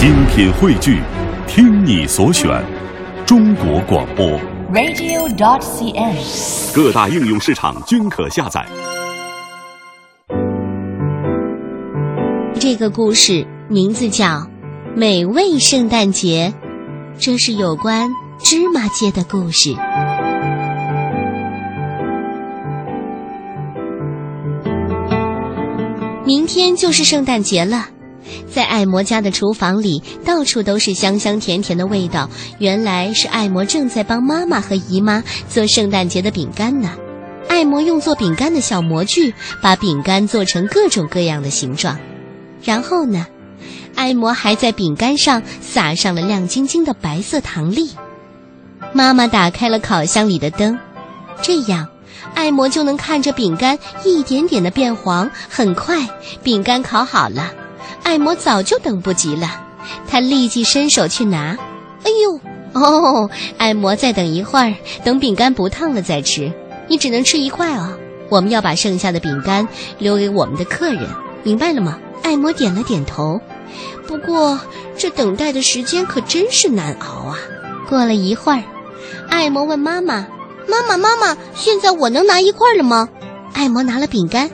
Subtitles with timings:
[0.00, 0.98] 精品汇聚，
[1.46, 2.48] 听你所选，
[3.26, 4.26] 中国广播。
[4.72, 6.74] radio.dot.cn，。
[6.74, 8.64] 各大应用市场均可下载。
[12.54, 14.24] 这个故事名字叫
[14.96, 16.50] 《美味圣诞节》，
[17.18, 18.08] 这是有关
[18.38, 19.76] 芝麻街的故事。
[26.24, 27.84] 明天就是圣诞节了，
[28.52, 32.28] 在艾摩家的厨房里，到处都是香香甜甜的味道。
[32.58, 36.90] 原来是艾摩正在帮妈妈和姨妈做圣诞节的饼干呢。
[37.48, 41.98] 艾摩用做饼干的小模具，把饼干做成各种各样的形状。
[42.62, 43.26] 然后呢，
[43.94, 47.90] 艾摩还在饼干上撒上了亮晶晶的白色糖粒。
[48.92, 50.78] 妈妈打开了烤箱里的灯，
[51.42, 51.86] 这样，
[52.34, 55.30] 艾摩就能看着饼干一点点的变黄。
[55.48, 56.08] 很快，
[56.42, 57.52] 饼干烤好了，
[58.10, 59.46] 艾摩早就等不及了，
[60.08, 61.56] 他立即伸手去拿。
[62.02, 62.40] 哎呦，
[62.72, 66.52] 哦，艾摩再等一会儿，等饼干不烫了再吃。
[66.88, 67.96] 你只能吃一块哦，
[68.28, 69.68] 我们要把剩下的饼干
[70.00, 71.08] 留给我们的客人，
[71.44, 72.00] 明白了吗？
[72.24, 73.40] 艾摩点了点头。
[74.08, 74.58] 不过，
[74.98, 77.38] 这等待的时间可真是难熬啊！
[77.88, 78.64] 过了一会儿，
[79.28, 80.26] 艾摩问妈妈
[80.66, 83.08] ：“妈妈，妈妈，现在我能拿一块了吗？”
[83.54, 84.50] 艾摩拿了饼干。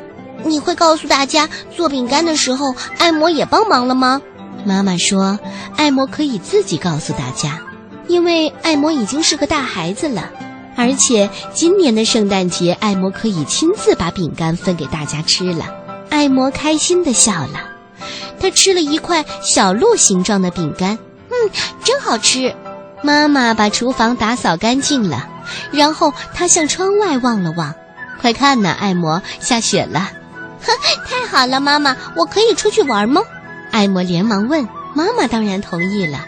[0.49, 4.21] 你会告诉大家，做饼干的时候，艾摩也帮忙了吗？
[4.65, 5.39] 妈妈说
[5.77, 7.61] ：“艾摩可以自己告诉大家，
[8.09, 10.31] 因为艾摩已经是个大孩子了。”
[10.77, 15.65] 而且今年的圣诞节，艾摩可以亲自把饼干分给大家吃了。
[16.11, 17.71] 艾摩开心地笑了，
[18.39, 20.99] 他吃了一块小鹿形状的饼干，
[21.31, 21.51] 嗯，
[21.83, 22.55] 真好吃。
[23.03, 25.29] 妈妈把厨房打扫干净了，
[25.71, 27.75] 然后她向窗外望了望，
[28.21, 30.11] 快看呐，艾摩，下雪了！
[30.63, 30.73] 呵，
[31.09, 33.23] 太好了，妈妈，我可以出去玩吗？
[33.71, 34.67] 艾摩连忙问。
[34.95, 36.25] 妈妈当然同意了。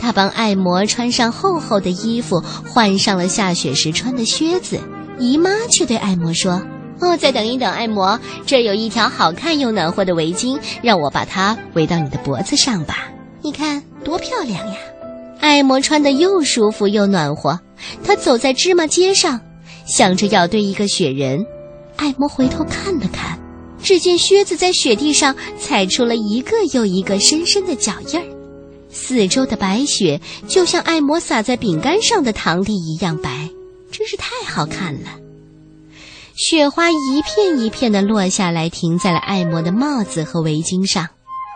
[0.00, 4.80] 他帮艾摩穿上厚厚的衣服，换上了下雪时穿的靴子。
[5.20, 6.60] 姨妈却对艾摩说
[6.98, 13.06] ：“哦，再等一等，艾摩，这有一条好看又暖和的围巾，让我把它围到你的脖子上吧。
[13.40, 14.74] 你看多漂亮呀！”
[15.38, 17.60] 艾摩穿的又舒服又暖和。
[18.04, 19.40] 他走在芝麻街上，
[19.86, 21.44] 想着要堆一个雪人。
[21.96, 23.38] 艾摩回头看了看，
[23.82, 28.24] 只见靴子在雪地上踩出了一个又一个深深的脚印儿。
[28.90, 33.48] 四周的白雪就像艾摩撒在饼干上的糖粒一样白，
[33.90, 35.10] 真是太好看了。
[36.34, 41.08] 雪花一片一片的落下来，停在了艾摩的帽子和围巾上。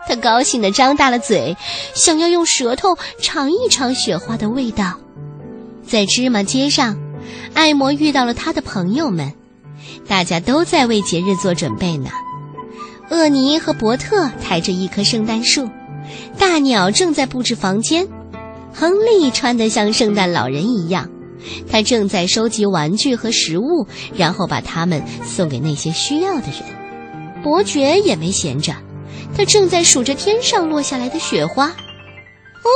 [0.07, 1.57] 他高兴地张大了嘴，
[1.93, 4.99] 想要用舌头尝一尝雪花的味道。
[5.85, 6.97] 在芝麻街上，
[7.53, 9.33] 艾摩遇到了他的朋友们，
[10.07, 12.09] 大家都在为节日做准备呢。
[13.09, 15.69] 厄尼和伯特抬着一棵圣诞树。
[16.37, 18.07] 大鸟正在布置房间，
[18.73, 21.09] 亨利穿得像圣诞老人一样，
[21.69, 23.85] 他正在收集玩具和食物，
[24.15, 26.63] 然后把它们送给那些需要的人。
[27.43, 28.73] 伯爵也没闲着，
[29.35, 31.67] 他正在数着天上落下来的雪花。
[31.67, 32.71] 哦，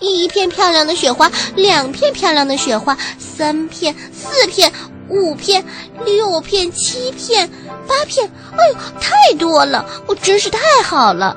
[0.00, 4.72] 一片漂亮的雪花，两片漂亮的雪花，三片、四片、
[5.08, 5.64] 五片、
[6.04, 7.48] 六片、七片、
[7.86, 9.84] 八片，哎呦，太多了！
[10.06, 11.36] 我真是太好了。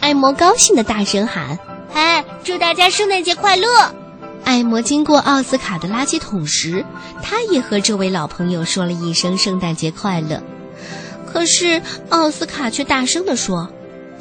[0.00, 1.58] 艾摩高兴的大声喊
[1.92, 3.66] ：“嗨，祝大家圣诞节快乐！”
[4.44, 6.84] 艾摩经过奥斯卡的垃圾桶时，
[7.22, 10.42] 他也和这位老朋友说了一声“圣诞节快乐”。
[11.26, 13.68] 可是奥斯卡却大声地说：“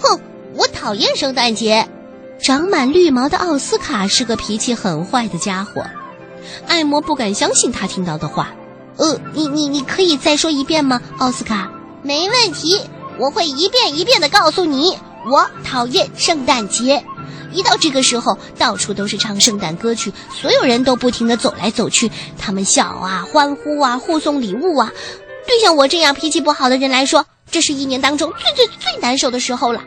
[0.01, 0.19] 哼，
[0.55, 1.87] 我讨厌圣诞节！”
[2.41, 5.85] 长满绿毛的奥斯卡是个脾气很坏的家伙。
[6.67, 8.51] 艾摩不敢相信他听到的话。
[8.97, 11.69] 呃，你你你可以再说一遍吗，奥斯卡？
[12.03, 12.81] 没问题，
[13.19, 14.97] 我会一遍一遍的告诉你。
[15.29, 17.03] 我讨厌圣诞节，
[17.51, 24.91] 一到这个时候，到处都是唱圣诞歌曲，所有人都不停的走来走去，他们笑啊、欢呼啊、互送礼物啊。
[25.45, 29.81] 对像我这样脾气不好的人来说，这是一年当中最最最难受的时候了。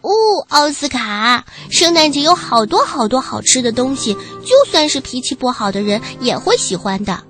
[0.00, 0.10] 哦，
[0.48, 7.24] 奥斯卡，圣诞节有好多好多好吃的东西，就算是脾气不好的人也会喜欢的。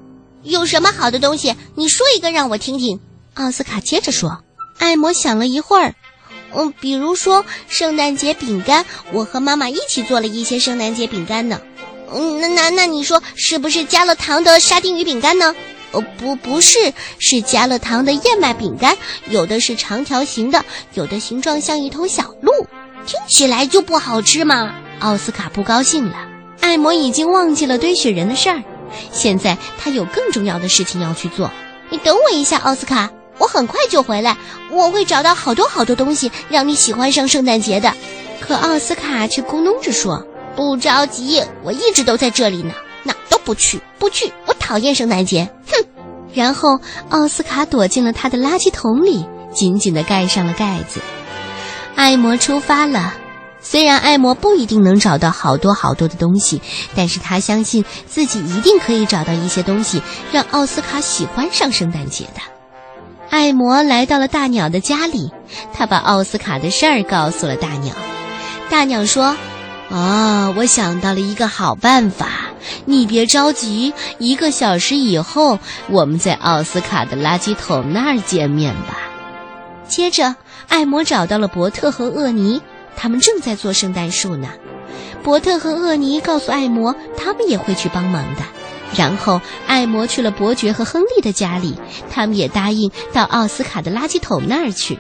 [0.45, 1.55] 有什么好的东西？
[1.75, 3.01] 你说一个让我听听。
[3.35, 4.43] 奥斯卡接着说。
[4.79, 5.95] 艾摩想了一会儿。
[6.55, 11.61] 嗯，比如说圣诞节饼干，我和妈妈一起做了一些圣诞节饼干呢。
[12.13, 15.55] 嗯，那那那你说是不是加了糖的沙丁鱼饼干呢？
[15.93, 18.97] 哦，不，不是，是加了糖的燕麦饼干。
[19.31, 20.65] 有的是长条形的，
[20.95, 22.53] 有的形状像一头小鹿，
[23.07, 24.75] 听起来就不好吃嘛。
[25.01, 26.17] 奥斯卡不高兴了。
[26.61, 28.63] 艾摩已经忘记了堆雪人的事儿，
[29.13, 31.51] 现在他有更重要的事情要去做。
[31.91, 33.11] 你等我一下，奥斯卡。
[33.37, 34.37] 我很快就回来，
[34.71, 37.93] 我会找到好多好多东西，让你喜欢上圣诞节的。
[38.41, 40.25] 可奥斯卡却咕哝着说
[40.55, 45.85] ：“不着急，我一直都在这里呢，哪都不去，不去，我讨厌圣诞节。”哼！
[46.33, 51.01] 然后奥斯卡躲进了他的垃圾桶里，紧紧地盖上了盖子。
[51.97, 53.15] 艾摩出发了。
[53.67, 56.61] 虽然艾摩不一定能找到好多好多的东西，
[56.95, 62.41] 但是他相信自己一定可以找到一些东西，让奥斯卡喜欢上圣诞节的。
[63.31, 65.33] 艾摩来到了大鸟的家里，
[65.73, 67.95] 他把奥斯卡的事儿告诉了大鸟。
[68.69, 69.35] 大鸟说
[69.91, 72.29] ：“啊，我想到了一个好办法，
[72.85, 75.59] 你别着急，一个小时以后
[75.89, 78.99] 我们在奥斯卡的垃圾桶那儿见面吧。”
[79.89, 80.37] 接着，
[80.69, 82.61] 艾摩找到了伯特和厄尼。
[82.97, 84.49] 他们正在做圣诞树呢。
[85.23, 88.43] 伯特和厄尼告诉艾摩，他们也会去帮忙的。
[88.97, 91.75] 然后艾摩去了伯爵和亨利的家里，
[92.11, 94.99] 他们也答应到奥斯卡的垃圾桶那儿去。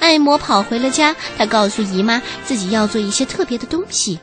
[0.00, 4.18] 艾摩跑回了家，他告诉姨妈自己要做一些特别的东西。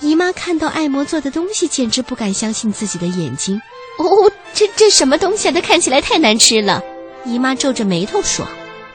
[0.00, 3.60] 姨妈看到艾摩做的东西，简直不敢相信自己的眼睛。
[3.98, 5.52] 哦，这这什么东西啊？
[5.52, 6.82] 它看起来太难吃了。
[7.24, 8.46] 姨妈皱着眉头说。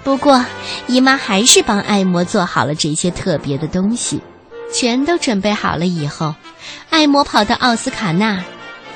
[0.09, 0.43] 不过，
[0.87, 4.19] 姨妈还是帮艾摩做好了这些特别的东西，
[4.73, 6.33] 全都准备好了以后，
[6.89, 8.43] 艾摩跑到奥斯卡那儿，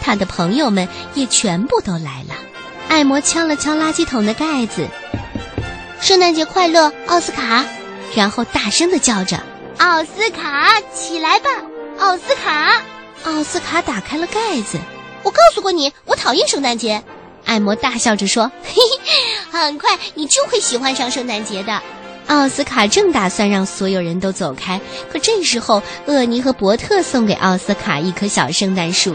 [0.02, 2.34] 他的朋友们也全部都来了。
[2.90, 4.88] 艾摩敲了敲垃圾桶的盖子
[6.02, 7.64] ，“圣诞节快乐，奥斯卡！”
[8.18, 9.40] 然后大声的叫着
[9.78, 11.48] ：“奥斯卡，起来吧，
[12.00, 12.82] 奥斯卡！”
[13.26, 14.80] 奥斯卡打开了盖子
[15.22, 17.04] ，“我告诉过你，我讨厌圣诞节。”
[17.46, 18.74] 艾摩大笑着说：“嘿
[19.04, 19.14] 嘿，
[19.62, 21.82] 很快你就会喜欢上圣诞节的。”
[22.28, 24.80] 奥斯卡正打算让所有人都走开，
[25.12, 29.14] 可这时候厄尼和伯特送给奥斯卡一棵小圣诞树。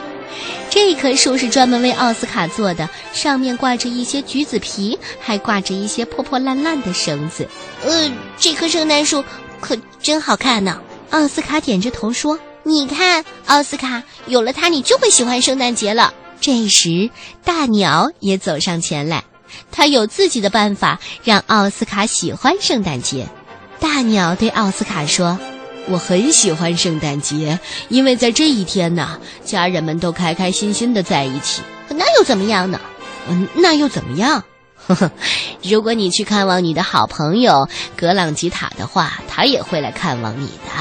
[0.68, 7.48] 这棵树是专门为奥斯卡做的，上面挂着一些橘子皮，还挂着一些破破烂烂的绳子。
[7.82, 9.24] 呃，这棵圣诞树
[9.60, 10.78] 可真好看呢。
[11.10, 17.08] 奥斯卡点着头说：“你看，奥斯卡，有了它，你就会喜欢圣诞节了。”这时，
[17.42, 19.24] 大鸟也走上前来，
[19.70, 23.28] 他有自己的办法让奥斯卡喜欢圣诞节。
[23.80, 25.38] 大鸟对奥斯卡说
[25.88, 27.58] ：“我很喜欢圣诞节，
[27.88, 31.62] 因为在这一天呢，家人们都开开心心的在一起。
[31.88, 32.80] 那又怎么样呢？
[33.28, 34.42] 嗯，那又怎么样？
[34.86, 35.10] 呵呵，
[35.62, 40.72] 如果你去看望你的好朋友格朗吉塔的话，他也会来看望你的。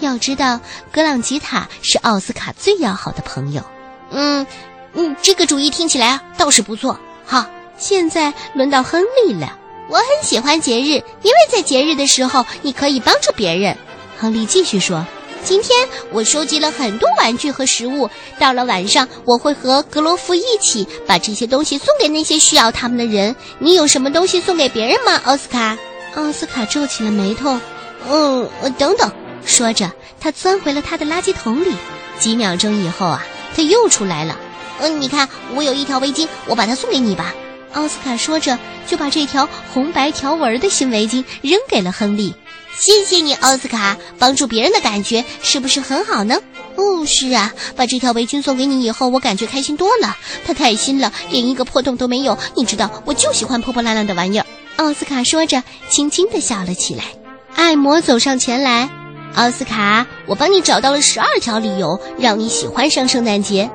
[0.00, 3.62] 要知道，格朗吉塔是奥斯卡最要好的朋友。
[4.10, 4.46] 嗯。”
[4.92, 6.98] 嗯，这个主意听起来倒是不错。
[7.24, 7.46] 好，
[7.80, 9.56] 现在轮到亨利了。
[9.88, 13.76] 我很喜欢节日，因为在节日的时候你可以帮助别人。
[14.18, 15.04] 亨利继续说
[15.42, 23.34] ：“今天我收集了很多玩具和食物，到了晚上我会和格罗夫一起把这些东西送给那些需要他们的人。
[23.58, 25.76] 你有什么东西送给别人吗，奥斯卡？”
[26.14, 27.58] 奥斯卡皱起了眉头。
[28.08, 28.48] 嗯，
[28.78, 29.10] 等等，
[29.44, 29.90] 说着，
[30.20, 31.74] 他钻回了他的垃圾桶里。
[32.18, 34.38] 几秒钟以后啊，他又出来了。
[34.80, 37.34] 嗯，你看，我有一条围巾，我把它送给你吧。
[37.72, 42.34] 奥斯卡说着，就把这条红白条纹的新围巾扔给了亨利。
[42.76, 46.36] 谢谢你，奥斯卡，帮助别人的感觉是不是很好呢？
[46.76, 50.16] 哦，是啊，把这条围巾送给你以后，我感觉开心多了。
[50.46, 52.38] 它太新了，连一个破洞都没有。
[52.56, 54.46] 你知道，我就喜欢破破烂烂的玩意儿。
[54.76, 57.04] 奥斯卡说着，轻轻地笑了起来。
[57.54, 58.88] 艾摩走上前来，
[59.34, 63.70] 奥斯卡，我帮你找到了十二条理由，让你喜欢上圣诞节。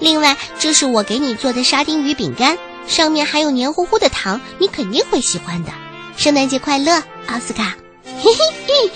[0.00, 2.58] 另外，这是我给你做的沙丁鱼饼干，
[2.90, 5.70] 上面还有黏糊糊的糖，你肯定会喜欢的。
[6.16, 6.92] 圣诞节快乐，
[7.28, 7.76] 奥斯卡！
[8.04, 8.90] 嘿嘿嘿，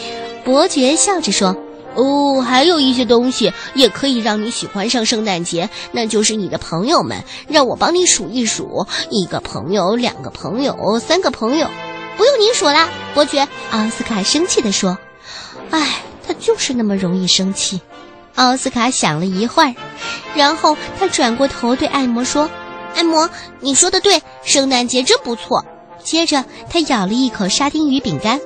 [0.45, 1.57] 伯爵笑着说
[1.95, 7.23] ：“哦，还有一些东西也可以让你喜欢上圣诞节，那就是你的朋友们。
[7.47, 11.69] 让我帮你数一数：一个朋友，两个朋友，三个朋友。
[12.17, 14.99] 不用你数了，伯爵。”奥斯卡生气地说
[15.71, 17.81] ：“哎，他就是那么容易生气。”
[18.35, 19.75] 奥斯卡想了一会儿，
[20.35, 22.51] 然后他转过头对艾摩说
[22.95, 23.29] ：“艾摩，
[23.61, 25.65] 你说的对，圣诞节真不错。”
[26.03, 28.39] 接着他咬了一口沙丁鱼饼干，“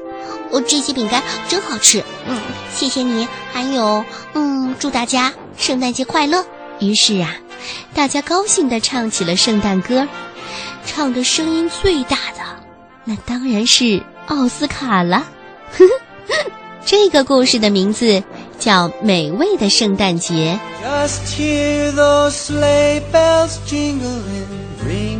[0.50, 2.04] 哦，这些饼干真好吃。
[2.28, 2.40] ”“嗯，
[2.72, 6.44] 谢谢你。”还有，“嗯，祝大家圣诞节快乐。”
[6.78, 7.34] 于是啊，
[7.92, 10.06] 大家高兴地唱起了圣诞歌，
[10.86, 12.42] 唱的声音最大的，
[13.04, 15.26] 那当然是奥斯卡了。
[15.76, 15.84] 呵
[16.28, 16.34] 呵
[16.86, 18.22] 这个故事的名字。
[18.58, 20.58] 叫美味的圣诞节。
[20.82, 24.46] Just hear those sleigh bells jingling,
[24.84, 25.17] ring